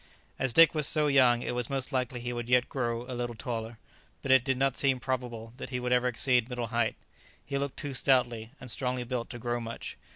[0.39, 3.35] As Dick was so young it was most likely he would yet grow a little
[3.35, 3.77] taller,
[4.23, 6.95] but it did not seem probable that he would ever exceed middle height,
[7.45, 9.97] he looked too stoutly and strongly built to grow much.